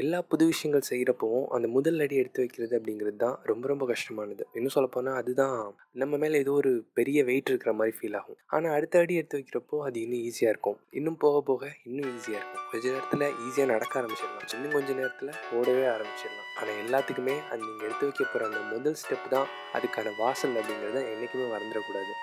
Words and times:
எல்லா 0.00 0.18
புது 0.30 0.44
விஷயங்கள் 0.50 0.86
செய்கிறப்பவும் 0.88 1.46
அந்த 1.56 1.66
முதல் 1.74 2.00
அடி 2.04 2.16
எடுத்து 2.22 2.42
வைக்கிறது 2.42 2.74
அப்படிங்கிறது 2.78 3.18
தான் 3.24 3.36
ரொம்ப 3.50 3.64
ரொம்ப 3.72 3.84
கஷ்டமானது. 3.90 4.42
இன்னும் 4.56 4.74
சொல்லப்போனால் 4.76 5.18
அதுதான் 5.20 5.56
நம்ம 6.02 6.18
மேலே 6.22 6.40
ஏதோ 6.44 6.52
ஒரு 6.62 6.72
பெரிய 6.98 7.18
வெயிட் 7.28 7.50
இருக்கிற 7.52 7.72
மாதிரி 7.78 7.94
ஃபீல் 7.98 8.18
ஆகும். 8.20 8.38
ஆனால் 8.56 8.74
அடுத்த 8.76 9.02
அடி 9.04 9.14
எடுத்து 9.20 9.38
வைக்கிறப்போ 9.40 9.78
அது 9.88 9.98
இன்னும் 10.04 10.24
ஈஸியாக 10.28 10.52
இருக்கும். 10.54 10.78
இன்னும் 11.00 11.20
போக 11.24 11.42
போக 11.50 11.62
இன்னும் 11.88 12.10
ஈஸியாக 12.16 12.40
இருக்கும். 12.40 12.66
கொஞ்ச 12.72 12.84
நேரத்தில் 12.94 13.26
ஈஸியாக 13.46 13.70
நடக்க 13.74 14.00
ஆரம்பிச்சிடலாம். 14.00 14.52
இன்னும் 14.58 14.76
கொஞ்ச 14.78 14.90
நேரத்தில் 15.00 15.32
ஓடவே 15.58 15.86
ஆரம்பிச்சிடலாம். 15.94 16.50
ஆனால் 16.60 16.78
எல்லாத்துக்குமே 16.84 17.36
அது 17.50 17.62
நீங்கள் 17.68 17.88
எடுத்து 17.88 18.06
வைக்க 18.08 18.22
போகிற 18.24 18.48
அந்த 18.50 18.62
முதல் 18.74 19.00
ஸ்டெப் 19.02 19.32
தான் 19.36 19.50
அதுக்கான 19.78 20.16
வாசல் 20.22 20.58
அப்படிங்கிறத 20.60 21.00
என்றைக்குமே 21.12 21.48
மறந்துடக்கூடாது. 21.54 22.14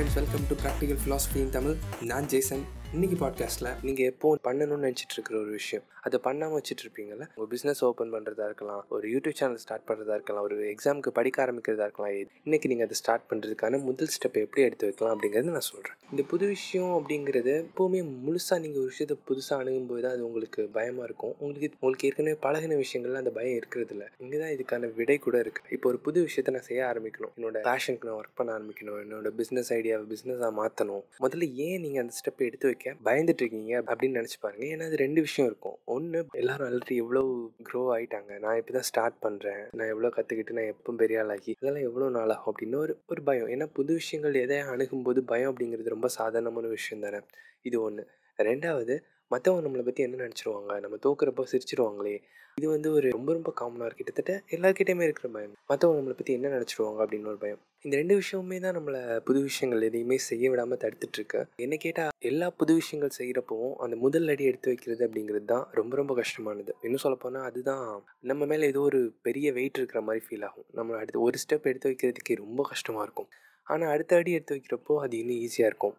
Friends 0.00 0.18
welcome 0.18 0.44
to 0.50 0.54
practical 0.60 0.98
philosophy 1.00 1.38
in 1.40 1.50
Tamil 1.54 1.74
நான் 2.10 2.28
ஜேசன். 2.32 2.62
இன்னைக்கு 2.94 3.16
பாட்காஸ்ட்டில் 3.18 3.68
நீங்கள் 3.86 4.08
எப்போ 4.10 4.28
பண்ணணும்னு 4.46 4.84
நினச்சிட்டு 4.84 5.14
இருக்கிற 5.16 5.36
ஒரு 5.40 5.50
விஷயம் 5.50 5.84
அதை 6.06 6.18
பண்ணாமல் 6.24 6.56
வச்சுட்டு 6.56 6.82
இருப்பீங்கல்ல 6.84 7.24
உங்கள் 7.34 7.50
பிஸ்னஸ் 7.52 7.80
ஓப்பன் 7.88 8.12
பண்ணுறதா 8.14 8.44
இருக்கலாம் 8.44 8.80
ஒரு 8.88 9.06
யூடியூப் 9.12 9.36
சேனல் 9.40 9.60
ஸ்டார்ட் 9.64 9.84
பண்ணுறதா 9.88 10.14
இருக்கலாம் 10.18 10.44
ஒரு 10.44 10.56
எக்ஸாமுக்கு 10.70 11.10
படிக்க 11.18 11.38
ஆரம்பிக்கிறதா 11.44 11.86
இருக்கலாம் 11.88 12.14
இன்னைக்கு 12.46 12.68
நீங்கள் 12.68 12.86
அதை 12.86 12.96
ஸ்டார்ட் 13.00 13.26
பண்ணுறதுக்கான 13.30 13.80
முதல் 13.84 14.10
ஸ்டெப்பை 14.14 14.40
எப்படி 14.46 14.64
எடுத்து 14.68 14.88
வைக்கலாம் 14.88 15.14
அப்படிங்கிறது 15.14 15.54
நான் 15.56 15.68
சொல்கிறேன் 15.68 15.98
இந்த 16.10 16.24
புது 16.32 16.46
விஷயம் 16.46 16.94
அப்படிங்கிறது 16.98 17.54
எப்போவுமே 17.60 18.00
முழுசாக 18.26 18.58
நீங்கள் 18.64 18.82
ஒரு 18.82 18.90
விஷயத்தை 18.92 19.16
புதுசாக 19.30 19.60
அணுகும்போது 19.62 20.02
தான் 20.06 20.14
அது 20.16 20.24
உங்களுக்கு 20.28 20.60
பயமாக 20.78 21.06
இருக்கும். 21.10 21.34
உங்களுக்கு 21.38 21.70
உங்களுக்கு 21.80 22.08
ஏற்கனவே 22.10 22.38
பழகின 22.46 22.80
விஷயங்கள்ல 22.82 23.22
அந்த 23.22 23.34
பயம் 23.38 23.58
இருக்கிறது 23.60 23.94
இல்லை 23.96 24.08
இங்கே 24.24 24.40
தான் 24.42 24.52
இதுக்கான 24.56 24.92
விடை 24.98 25.18
கூட 25.26 25.38
இருக்குது 25.44 25.72
இப்போ 25.76 25.88
ஒரு 25.92 26.00
புது 26.08 26.26
விஷயத்தை 26.28 26.54
நான் 26.56 26.68
செய்ய 26.70 26.82
ஆரம்பிக்கணும். 26.90 27.34
என்னோட 27.38 27.64
பேஷனுக்கு 27.70 28.08
நான் 28.10 28.18
ஒர்க் 28.22 28.36
பண்ண 28.40 28.58
ஆரம்பிக்கணும். 28.58 29.00
என்னோட 29.06 29.30
பிஸ்னஸ் 29.40 29.72
ஐடியாவை 29.78 30.06
பிஸ்னஸாக 30.14 30.52
மாற்றணும் 30.60 31.06
முதல்ல 31.26 31.52
ஏன் 31.68 31.80
நீங்கள் 31.86 32.04
அந்த 32.06 32.14
ஸ்டெப்பை 32.20 32.46
எடுத்து 32.50 32.68
வைக்க 32.70 32.78
பயந்துட்டு 33.04 33.42
இருக்கீங்க 33.44 33.82
அப்படின்னு 33.90 34.18
நினச்சி 34.20 34.38
பாருங்க. 34.40 34.64
ஏன்னா 34.64 34.84
அது 34.84 34.96
ரெண்டு 34.96 35.20
விஷயம் 35.20 35.48
இருக்கும். 35.50 35.78
ஒன்று 35.84 36.24
எல்லாரும் 36.32 36.66
ஆல்ரெடி 36.68 36.96
எவ்வளோ 36.96 37.22
க்ரோ 37.68 37.82
ஆகிட்டாங்க 37.96 38.38
நான் 38.38 38.56
இப்போ 38.56 38.72
தான் 38.72 38.88
ஸ்டார்ட் 38.90 39.18
பண்ணுறேன் 39.26 39.62
நான் 39.72 39.88
எவ்வளோ 39.88 40.08
கற்றுக்கிட்டு 40.16 40.56
நான் 40.58 40.70
எப்போ 40.74 40.92
பெரிய 40.92 41.20
ஆளாகி 41.20 41.50
இதெல்லாம் 41.50 41.86
எவ்வளோ 41.90 42.08
நாள்? 42.08 42.30
ஆகும் 42.30 42.52
அப்படின்னு 42.52 42.76
ஒரு 42.76 42.94
ஒரு 43.06 43.22
பயம். 43.22 43.48
ஏன்னா 43.48 43.68
புது 43.72 43.92
விஷயங்கள் 43.92 44.34
எதை 44.34 44.58
அணுகும்போது 44.58 45.24
பயம் 45.24 45.50
அப்படிங்கிறது 45.52 45.88
ரொம்ப 45.88 46.08
சாதாரணமான 46.08 46.68
விஷயம் 46.68 47.00
தானே? 47.00 47.20
இது 47.62 47.82
ஒன்று 47.82 48.04
ரெண்டாவது 48.38 48.94
மற்றவங்க 49.30 49.64
நம்மளை 49.66 49.84
பற்றி 49.86 50.02
என்ன 50.02 50.20
நினச்சிருவாங்க? 50.22 50.80
நம்ம 50.80 50.96
தோக்குறப்போ 51.06 51.42
சிரிச்சிருவாங்களே. 51.50 52.14
இது 52.58 52.68
வந்து 52.68 52.88
ஒரு 52.92 53.08
ரொம்ப 53.16 53.30
ரொம்ப 53.32 53.50
காமனாக 53.60 53.86
இருக்குது 53.88 54.00
கிட்டத்தட்ட 54.00 54.32
எல்லாருக்கிட்டையுமே 54.56 55.04
இருக்கிற 55.08 55.26
பயம். 55.34 55.52
மற்றவங்க 55.70 55.98
நம்மளை 56.00 56.16
பற்றி 56.16 56.32
என்ன 56.38 56.48
நினச்சிருவாங்க? 56.48 56.98
அப்படின்னு 57.04 57.30
ஒரு 57.32 57.38
பயம். 57.44 57.60
இந்த 57.84 57.94
ரெண்டு 57.96 58.14
விஷயமுமே 58.20 58.56
தான் 58.60 58.76
நம்மளை 58.78 59.00
புது 59.28 59.40
விஷயங்கள் 59.42 59.86
எதையுமே 59.88 60.16
செய்ய 60.28 60.50
விடாமல் 60.50 60.80
தடுத்துட்ருக்கு. 60.82 61.40
என்ன 61.56 61.76
கேட்டால் 61.76 62.12
எல்லா 62.30 62.46
புது 62.50 62.74
விஷயங்கள் 62.74 63.16
செய்கிறப்பவும் 63.18 63.76
அந்த 63.84 63.96
முதல் 63.96 64.28
அடி 64.28 64.44
எடுத்து 64.44 64.70
வைக்கிறது 64.72 65.02
அப்படிங்கிறது 65.06 65.44
தான் 65.44 65.66
ரொம்ப 65.70 65.96
ரொம்ப 65.96 66.14
கஷ்டமானது. 66.14 66.74
இன்னும் 66.82 67.04
சொல்லப்போனால் 67.04 67.46
அதுதான் 67.50 67.84
நம்ம 68.22 68.46
மேலே 68.46 68.66
ஏதோ 68.66 68.80
ஒரு 68.80 69.00
பெரிய 69.22 69.52
வெயிட் 69.52 69.80
இருக்கிற 69.80 70.02
மாதிரி 70.08 70.24
ஃபீல் 70.26 70.46
ஆகும். 70.48 70.68
நம்ம 70.72 70.98
அடுத்து 70.98 71.26
ஒரு 71.28 71.38
ஸ்டெப் 71.44 71.70
எடுத்து 71.72 71.90
வைக்கிறதுக்கே 71.92 72.34
ரொம்ப 72.34 72.62
கஷ்டமாக 72.72 73.06
இருக்கும். 73.06 73.30
ஆனால் 73.66 73.92
அடுத்த 73.94 74.16
அடி 74.16 74.32
எடுத்து 74.32 74.56
வைக்கிறப்போ 74.56 74.94
அது 75.04 75.14
இன்னும் 75.18 75.40
ஈஸியாக 75.46 75.70
இருக்கும். 75.72 75.96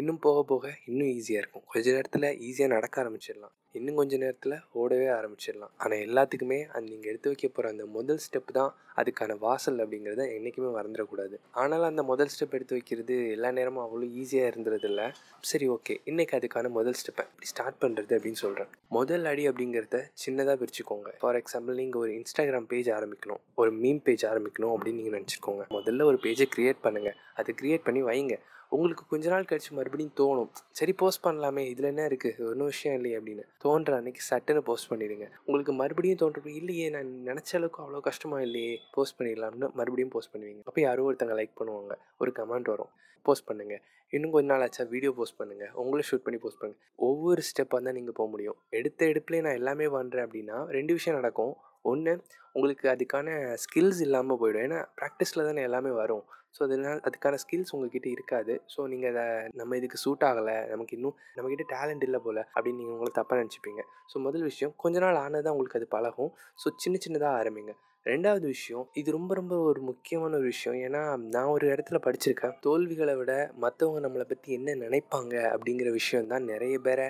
இன்னும் 0.00 0.22
போக 0.26 0.38
போக 0.52 0.64
இன்னும் 0.90 1.10
ஈஸியாக 1.16 1.42
இருக்கும். 1.42 1.66
கொஞ்ச 1.72 1.86
நேரத்தில் 1.96 2.28
ஈஸியாக 2.46 2.74
நடக்க 2.76 3.02
ஆரம்பிச்சிடலாம். 3.02 3.54
இன்னும் 3.78 3.98
கொஞ்ச 3.98 4.14
நேரத்தில் 4.22 4.54
ஓடவே 4.80 5.06
ஆரம்பிச்சிடலாம். 5.18 5.72
ஆனால் 5.82 6.02
எல்லாத்துக்குமே 6.06 6.58
அது 6.74 6.84
நீங்கள் 6.90 7.10
எடுத்து 7.12 7.30
வைக்க 7.30 7.46
போகிற 7.48 7.70
அந்த 7.74 7.84
முதல் 7.96 8.20
ஸ்டெப் 8.24 8.50
தான் 8.58 8.72
அதுக்கான 9.00 9.32
வாசல் 9.44 9.80
அப்படிங்கிறத 9.84 10.24
என்றைக்குமே 10.34 10.68
மறந்துடக்கூடாது. 10.76 11.36
ஆனாலும் 11.60 11.88
அந்த 11.92 12.02
முதல் 12.10 12.30
ஸ்டெப் 12.34 12.54
எடுத்து 12.58 12.76
வைக்கிறது 12.76 13.14
எல்லா 13.36 13.50
நேரமும் 13.58 13.84
அவ்வளோ 13.84 14.08
ஈஸியாக 14.20 14.50
இருந்துறதில்ல 14.52 15.04
சரி 15.50 15.66
ஓகே 15.76 15.94
இன்றைக்கி 16.10 16.34
அதுக்கான 16.38 16.70
முதல் 16.78 16.98
ஸ்டெப்பை 17.00 17.24
எப்படி 17.30 17.48
ஸ்டார்ட் 17.52 17.80
பண்ணுறது 17.84 18.12
அப்படின்னு 18.18 18.42
சொல்கிறேன் 18.44 18.70
முதல் 18.98 19.26
அடி 19.30 19.44
அப்படிங்கிறத 19.50 20.00
சின்னதாக 20.24 20.56
பிரிச்சுக்கோங்க. 20.62 21.10
ஃபார் 21.22 21.38
எக்ஸாம்பிள் 21.40 21.80
நீங்கள் 21.82 22.02
ஒரு 22.04 22.12
இன்ஸ்டாகிராம் 22.18 22.68
பேஜ் 22.72 22.90
ஆரம்பிக்கணும். 22.98 23.42
ஒரு 23.62 23.72
மீம் 23.82 24.02
பேஜ் 24.08 24.26
ஆரம்பிக்கணும் 24.32 24.74
அப்படின்னு 24.76 25.00
நீங்கள் 25.02 25.18
நினச்சிக்கோங்க. 25.18 25.64
முதல்ல 25.78 26.06
ஒரு 26.12 26.20
பேஜை 26.26 26.48
க்ரியேட் 26.54 26.84
பண்ணுங்கள் 26.86 27.18
அதை 27.40 27.52
க்ரியேட் 27.60 27.86
பண்ணி 27.86 28.02
வைங்க. 28.10 28.36
உங்களுக்கு 28.74 29.04
கொஞ்ச 29.10 29.26
நாள் 29.32 29.48
கழிச்சு 29.48 29.72
மறுபடியும் 29.78 30.14
தோணும். 30.20 30.48
சரி 30.78 30.92
போஸ்ட் 31.00 31.22
பண்ணலாமே. 31.26 31.62
இதில் 31.72 31.88
என்ன 31.90 32.04
இருக்குது 32.10 32.46
ஒன்றும் 32.50 32.70
விஷயம் 32.72 32.96
இல்லையே 32.98 33.16
அப்படின்னு. 33.18 33.44
தோன்ற 33.64 33.96
அன்னைக்கு 33.98 34.22
சட்டுன்னு 34.30 34.62
போஸ்ட் 34.68 34.88
பண்ணிடுங்க. 34.92 35.26
உங்களுக்கு 35.46 35.74
மறுபடியும் 35.80 36.20
தோன்றப்போ 36.22 36.50
இல்லையே 36.60 36.86
நான் 36.96 37.10
நினச்ச 37.28 37.50
அளவுக்கு 37.58 37.82
அவ்வளோ 37.84 38.00
கஷ்டமாக 38.08 38.46
இல்லையே. 38.48 38.74
போஸ்ட் 38.96 39.16
பண்ணிடலாம்னு 39.18 39.68
மறுபடியும் 39.80 40.12
போஸ்ட் 40.14 40.32
பண்ணுவீங்க. 40.34 40.62
அப்போ 40.70 40.80
யாரோ 40.88 41.04
ஒருத்தங்க 41.08 41.36
லைக் 41.40 41.58
பண்ணுவாங்க. 41.60 41.96
ஒரு 42.22 42.32
கமெண்ட் 42.40 42.70
வரும். 42.74 42.92
போஸ்ட் 43.26 43.48
பண்ணுங்கள் 43.50 43.82
இன்னும் 44.12 44.32
கொஞ்ச 44.34 44.48
நாள் 44.52 44.64
ஆச்சா 44.64 44.84
வீடியோ 44.94 45.10
போஸ்ட் 45.18 45.38
பண்ணுங்கள் 45.38 45.70
உங்களும் 45.82 46.06
ஷூட் 46.08 46.24
பண்ணி 46.24 46.38
போஸ்ட் 46.42 46.60
பண்ணுங்கள் 46.60 46.82
ஒவ்வொரு 47.06 47.42
ஸ்டெப்பாக 47.48 47.80
தான் 47.86 47.96
நீங்கள் 47.98 48.16
போக 48.18 48.28
முடியும். 48.32 48.58
எடுத்த 48.78 49.06
எடுப்புலேயே 49.12 49.44
நான் 49.46 49.58
எல்லாமே 49.60 49.86
பண்ணுறேன் 49.94 50.26
அப்படின்னா 50.26 50.58
ரெண்டு 50.76 50.92
விஷயம் 50.98 51.18
நடக்கும். 51.20 51.54
ஒன்று 51.92 52.12
உங்களுக்கு 52.56 52.86
அதுக்கான 52.94 53.28
ஸ்கில்ஸ் 53.64 54.00
இல்லாமல் 54.06 54.40
போயிடும். 54.40 54.64
ஏன்னா 54.66 54.80
ப்ராக்டிஸில் 55.00 55.46
தானே 55.48 55.62
எல்லாமே 55.68 55.92
வரும். 56.02 56.24
ஸோ 56.56 56.60
அதனால் 56.66 57.00
அதுக்கான 57.06 57.38
ஸ்கில்ஸ் 57.42 57.72
உங்ககிட்ட 57.76 58.08
இருக்காது. 58.16 58.54
ஸோ 58.72 58.80
நீங்கள் 58.90 59.10
அதை 59.12 59.24
நம்ம 59.60 59.76
இதுக்கு 59.76 59.98
சூட் 60.04 60.26
ஆகலை 60.28 60.54
நமக்கு 60.72 60.96
இன்னும் 60.96 61.16
நம்மக்கிட்ட 61.36 61.64
டேலண்ட் 61.72 62.04
இல்லை 62.08 62.20
போல் 62.26 62.40
அப்படின்னு 62.54 62.78
நீங்கள் 62.80 62.94
உங்களை 62.96 63.12
தப்பாக 63.16 63.38
நினச்சிப்பீங்க. 63.42 63.82
ஸோ 64.12 64.22
முதல் 64.26 64.46
விஷயம் 64.50 64.74
கொஞ்ச 64.76 64.98
நாள் 65.06 65.18
ஆனதான் 65.24 65.54
உங்களுக்கு 65.56 65.80
அது 65.80 65.88
பழகும். 65.96 66.30
ஸோ 66.62 66.70
சின்ன 66.84 66.98
சின்னதாக 67.06 67.40
ஆரம்பிங்க. 67.40 67.74
ரெண்டாவது 68.06 68.46
விஷயம் 68.54 68.86
இது 69.00 69.10
ரொம்ப 69.10 69.32
ரொம்ப 69.34 69.54
ஒரு 69.68 69.80
முக்கியமான 69.80 70.32
ஒரு 70.36 70.48
விஷயம். 70.54 70.76
ஏன்னா 70.86 71.02
நான் 71.34 71.52
ஒரு 71.56 71.66
இடத்துல 71.74 71.98
படிச்சிருக்கேன். 72.06 72.56
தோல்விகளை 72.66 73.14
விட 73.20 73.34
மற்றவங்க 73.60 74.00
நம்மளை 74.06 74.26
பற்றி 74.32 74.52
என்ன 74.52 74.74
நினைப்பாங்க 74.84 75.34
அப்படிங்கிற 75.54 75.90
விஷயம் 75.92 76.30
தான் 76.32 76.44
நிறைய 76.44 76.76
பேரை 76.78 77.06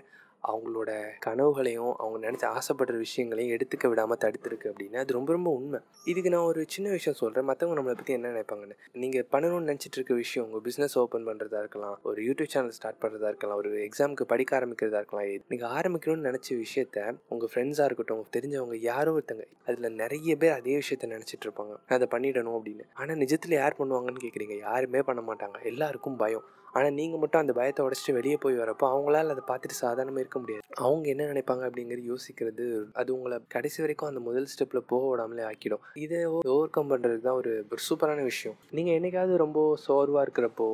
அவங்களோட 0.50 0.90
கனவுகளையும் 1.26 1.92
அவங்க 2.02 2.18
நினச்சி 2.26 2.46
ஆசைப்படுற 2.56 2.96
விஷயங்களையும் 2.96 3.54
எடுத்துக்க 3.56 3.88
விடாமல் 3.88 4.20
தடுத்துருக்கு 4.24 4.70
அப்படின்னா 4.72 5.02
அது 5.04 5.16
ரொம்ப 5.18 5.32
ரொம்ப 5.32 5.50
உண்மை. 5.50 5.80
இதுக்கு 6.04 6.30
நான் 6.30 6.48
ஒரு 6.52 6.64
சின்ன 6.68 6.90
விஷயம் 6.90 7.18
சொல்கிறேன் 7.20 7.48
மற்றவங்க 7.50 7.76
நம்மளை 7.78 7.96
பற்றி 8.00 8.12
என்ன 8.12 8.32
நினைப்பாங்கன்னு. 8.32 8.76
நீங்கள் 8.92 9.26
பண்ணணும்னு 9.32 9.68
நினச்சிட்டு 9.70 9.98
இருக்க 10.00 10.14
விஷயம் 10.14 10.46
உங்கள் 10.48 10.64
பிஸ்னஸ் 10.66 10.98
ஓப்பன் 11.02 11.26
பண்ணுறதா 11.26 11.58
இருக்கலாம் 11.58 11.96
ஒரு 12.02 12.22
யூடியூப் 12.22 12.52
சேனல் 12.54 12.76
ஸ்டார்ட் 12.78 13.02
பண்ணுறதா 13.02 13.30
இருக்கலாம் 13.32 13.56
ஒரு 13.56 13.70
எக்ஸாமுக்கு 13.88 14.26
படிக்க 14.34 14.52
ஆரம்பிக்கிறதா 14.60 15.00
இருக்கலாம் 15.02 15.30
நீங்கள் 15.48 15.70
ஆரம்பிக்கணும்னு 15.70 16.28
நினச்ச 16.30 16.50
விஷயத்த 16.64 16.98
உங்கள் 17.28 17.52
ஃப்ரெண்ட்ஸாக 17.54 17.84
இருக்கட்டும் 17.84 18.18
உங்கள் 18.18 18.34
தெரிஞ்சவங்க 18.36 18.78
யாரோ 18.90 19.12
ஒருத்தங்க 19.18 19.44
அதில் 19.66 19.98
நிறைய 20.02 20.36
பேர் 20.36 20.56
அதே 20.58 20.76
விஷயத்த 20.76 21.10
நினச்சிட்டு 21.14 21.46
இருப்பாங்க. 21.46 21.74
நான் 21.88 21.98
அதை 21.98 22.08
பண்ணிடணும் 22.10 22.56
அப்படின்னு. 22.58 22.84
ஆனால் 22.94 23.16
நிஜத்தில் 23.16 23.54
யார் 23.54 23.78
பண்ணுவாங்கன்னு 23.78 24.24
கேட்குறீங்க 24.24 24.56
யாருமே 24.58 25.02
பண்ண 25.02 25.22
மாட்டாங்க. 25.22 25.62
எல்லாருக்கும் 25.62 26.16
பயம். 26.16 26.46
ஆனால் 26.76 26.94
நீங்கள் 26.98 27.20
மட்டும் 27.22 27.42
அந்த 27.42 27.52
பயத்தை 27.58 27.82
உடச்சிட்டு 27.86 28.16
வெளியே 28.18 28.36
போய் 28.44 28.60
வரப்போ 28.62 28.84
அவங்களால 28.92 29.34
அதை 29.34 29.42
பார்த்துட்டு 29.50 29.76
சாதாரணமாக 29.82 30.22
இருக்க 30.24 30.38
முடியாது. 30.42 30.62
அவங்க 30.84 31.06
என்ன 31.12 31.26
நினைப்பாங்க 31.32 31.64
அப்படிங்கிறது 31.68 32.10
யோசிக்கிறது 32.12 32.64
அது 33.00 33.10
உங்களை 33.16 33.36
கடைசி 33.54 33.78
வரைக்கும் 33.82 34.10
அந்த 34.10 34.20
முதல் 34.28 34.48
ஸ்டெப்பில் 34.52 34.86
போக 34.92 35.02
விடாமலே 35.10 35.44
ஆக்கிடும். 35.50 35.82
இதை 36.04 36.20
ஓவர் 36.54 36.74
கம் 36.76 36.90
பண்ணுறதுக்கு 36.92 37.26
தான் 37.28 37.40
ஒரு 37.42 37.52
சூப்பரான 37.88 38.24
விஷயம். 38.30 38.56
நீங்கள் 38.78 38.96
என்னைக்காவது 38.98 39.36
ரொம்ப 39.44 39.60
சோர்வாக 39.86 40.24
இருக்கிறப்போ 40.26 40.66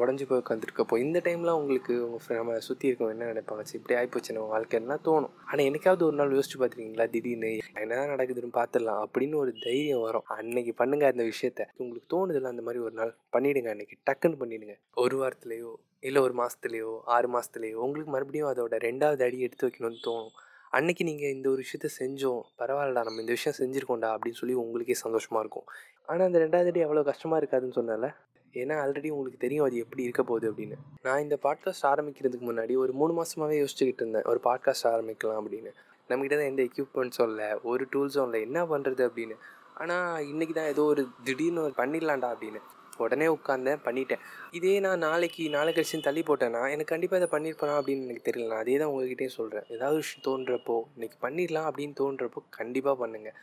உடஞ்சி 0.00 0.26
போய் 0.30 0.42
உட்காந்துருக்கப்போ 0.44 0.98
இந்த 1.04 1.18
டைமில் 1.26 1.56
உங்களுக்கு 1.60 1.94
உங்கள் 2.06 2.40
நம்ம 2.40 2.58
சுற்றி 2.68 2.88
இருக்கவங்க 2.90 3.16
என்ன 3.16 3.30
நினைப்பாங்க? 3.32 3.64
சரி 3.70 3.80
இப்படி 3.80 3.96
ஆகிப்போச்சு 4.00 4.36
நம்ம 4.38 4.48
வாழ்க்கைலாம் 4.54 5.04
தோணும்? 5.08 5.34
ஆனால் 5.50 5.66
என்னைக்காவது 5.68 6.04
ஒரு 6.08 6.18
நாள் 6.20 6.36
யோசிச்சு 6.38 6.58
பார்த்துருக்கீங்களா? 6.60 7.08
திடீர்னு 7.14 7.52
என்னதான் 7.82 8.12
நடக்குதுன்னு 8.14 8.52
பார்த்துடலாம் 8.60 9.02
அப்படின்னு 9.06 9.36
ஒரு 9.44 9.54
தைரியம் 9.66 10.04
வரும். 10.06 10.26
அன்னைக்கு 10.38 10.74
பண்ணுங்க 10.82 11.06
அந்த 11.12 11.24
விஷயத்த. 11.32 11.62
உங்களுக்கு 11.80 12.12
தோணுதில்ல 12.14 12.52
அந்த 12.54 12.64
மாதிரி 12.68 12.82
ஒரு 12.88 12.96
நாள் 13.00 13.14
பண்ணிவிடுங்க 13.36 13.70
அன்னைக்கு 13.74 13.98
டக்குன்னு 14.10 14.40
பண்ணிவிடுங்க 14.42 14.76
ஒரு 15.04 15.16
வார்த்தை 15.22 15.42
வாரத்துலேயோ 15.44 15.72
இல்லை 16.08 16.20
ஒரு 16.26 16.34
மாதத்துலேயோ 16.40 16.90
ஆறு 17.14 17.28
மாதத்துலேயோ 17.34 17.78
உங்களுக்கு 17.86 18.10
மறுபடியும் 18.14 18.50
அதோட 18.50 18.74
ரெண்டாவது 18.88 19.22
அடி 19.26 19.38
எடுத்து 19.46 19.66
வைக்கணும்னு 19.66 20.00
தோணும். 20.06 20.34
அன்னைக்கு 20.76 21.02
நீங்கள் 21.08 21.32
இந்த 21.36 21.46
ஒரு 21.52 21.60
விஷயத்த 21.64 21.88
செஞ்சோம் 22.00 22.40
பரவாயில்லடா 22.60 23.02
நம்ம 23.08 23.20
இந்த 23.24 23.32
விஷயம் 23.38 23.56
செஞ்சுருக்கோண்டா 23.60 24.08
அப்படின்னு 24.14 24.40
சொல்லி 24.40 24.54
உங்களுக்கே 24.62 24.96
சந்தோஷமாக 25.02 25.42
இருக்கும். 25.44 25.66
ஆனால் 26.10 26.26
அந்த 26.28 26.38
ரெண்டாவது 26.44 26.70
அடி 26.72 26.82
அவ்வளோ 26.86 27.04
கஷ்டமாக 27.10 27.40
இருக்காதுன்னு 27.42 27.78
சொன்னால 27.80 28.08
ஏன்னா 28.54 28.74
ஆல்ரெடி 28.82 29.08
உங்களுக்கு 29.14 29.38
தெரியும் 29.44 29.66
அது 29.66 29.76
எப்படி 29.84 30.02
இருக்க 30.06 30.22
போகுது 30.30 30.46
அப்படின்னு. 30.50 30.76
நான் 31.06 31.22
இந்த 31.24 31.36
பாட்காஸ்ட் 31.46 31.88
ஆரம்பிக்கிறதுக்கு 31.92 32.46
முன்னாடி 32.50 32.74
ஒரு 32.82 32.92
மூணு 33.00 33.12
மாதமாகவே 33.18 33.56
யோசிச்சுக்கிட்டு 33.62 34.04
இருந்தேன் 34.04 34.28
ஒரு 34.32 34.40
பாட்காஸ்ட் 34.48 34.88
ஆரம்பிக்கலாம் 34.94 35.40
அப்படின்னு. 35.42 35.72
நம்மகிட்ட 36.10 36.36
தான் 36.40 36.50
எந்த 36.52 36.62
எக்யூப்மெண்ட்ஸும் 36.68 37.28
இல்லை 37.32 37.48
ஒரு 37.70 37.84
டூல்ஸும் 37.92 38.26
இல்லை 38.28 38.40
என்ன 38.48 38.60
பண்ணுறது 38.72 39.02
அப்படின்னு. 39.08 39.36
ஆனால் 39.82 40.26
இன்றைக்கி 40.32 40.54
தான் 40.58 40.72
ஏதோ 40.74 40.82
ஒரு 40.92 41.04
திடீர்னு 41.28 41.62
பண்ணிடலாண்டா 41.80 42.30
அப்படின்னு. 42.34 42.62
உடனே 42.98 43.26
உட்காந்தேன் 43.26 43.82
பண்ணிட்டேன். 43.84 44.22
இதே 44.50 44.80
நான் 44.80 44.98
நாளைக்கு 44.98 45.48
நாளை 45.48 45.72
கழிச்சு 45.72 46.00
தள்ளி 46.00 46.22
போட்டேன்னா 46.22 46.70
எனக்கு 46.70 46.92
கண்டிப்பாக 46.94 47.24
இதை 47.24 47.28
பண்ணியிருப்பேனா 47.34 47.74
அப்படின்னு 47.80 48.06
எனக்கு 48.06 48.26
தெரியல. 48.30 48.48
நான் 48.48 48.58
அதே 48.58 48.78
தான் 48.78 48.88
உங்ககிட்டே 48.88 49.26
சொல்கிறேன் 49.26 49.66
ஏதாவது 49.68 49.96
விஷயம் 49.96 50.26
தோன்றப்போ 50.28 50.82
இன்றைக்கி 50.96 51.18
பண்ணிடலாம் 51.20 51.68
அப்படின்னு 51.70 51.94
தோன்றப்போ 52.02 52.42
கண்டிப்பாக 52.50 53.06
பண்ணுங்கள் 53.06 53.36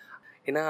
ஏன்னா 0.46 0.66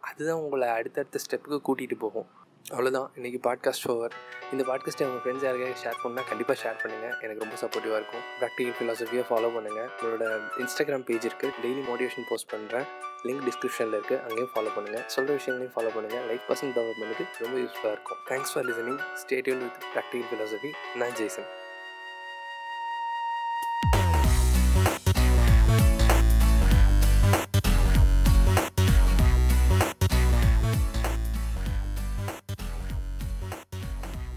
அதுதான் 0.00 0.40
உங்களை 0.40 0.68
அடுத்தடுத்த 0.68 1.18
ஸ்டெப்புக்கு 1.24 1.60
கூட்டிகிட்டு 1.68 1.96
போகும். 1.98 2.28
அவ்வளோதான் 2.74 3.10
இன்றைக்கி 3.16 3.38
பாட்காஸ்ட் 3.46 3.84
ஓவர் 3.92 4.14
இந்த 4.52 4.62
பாட்காஸ்ட்டை 4.68 5.04
உங்கள் 5.08 5.20
ஃப்ரெண்ட்ஸ் 5.22 5.44
யாருக்காக 5.46 5.74
ஷேர் 5.82 5.98
பண்ணால் 6.04 6.26
கண்டிப்பாக 6.30 6.56
ஷேர் 6.62 6.78
பண்ணுங்கள் 6.82 7.12
எனக்கு 7.24 7.42
ரொம்ப 7.44 7.56
சப்போர்ட்டிவாக 7.60 7.98
இருக்கும். 8.00 8.24
ப்ராக்டிகல் 8.40 8.76
ஃபிலாசபியை 8.78 9.24
ஃபாலோ 9.28 9.50
பண்ணுங்கள் 9.56 9.88
உங்களோட 9.98 10.24
இன்ஸ்டாகிராம் 10.62 11.04
பேஜ் 11.10 11.26
இருக்குது 11.28 11.52
டெய்லி 11.64 11.82
மோட்டிவேஷன் 11.90 12.26
போஸ்ட் 12.30 12.50
பண்ணுறேன் 12.54 12.86
லிங்க் 13.26 13.44
டிஸ்கிரிப்ஷனில் 13.48 13.96
இருக்குது 13.98 14.20
அங்கேயும் 14.26 14.50
ஃபாலோ 14.54 14.72
பண்ணுங்கள் 14.76 15.06
சொல்கிற 15.16 15.36
விஷயங்களையும் 15.38 15.74
ஃபாலோ 15.76 15.92
பண்ணுங்கள் 15.96 16.26
லைஃப் 16.30 16.44
பர்சன் 16.48 16.74
டெவலப்மெண்ட்டுக்கு 16.78 17.44
ரொம்ப 17.44 17.56
யூஸ்ஃபுல்லாக 17.64 17.94
இருக்கும். 17.96 18.20
Thanks 18.30 18.52
for 18.54 18.66
listening 18.70 19.00
stay tuned 19.22 19.62
with 19.66 19.80
practical 19.94 20.28
philosophy 20.32 20.72
நான் 21.02 21.16
ஜெய்சன். 21.20 21.48